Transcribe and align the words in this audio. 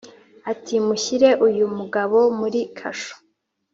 ati 0.51 0.75
mushyire 0.85 1.29
uyu 1.47 1.65
mugabo 1.77 2.17
muri 2.39 2.59
kasho 2.77 3.13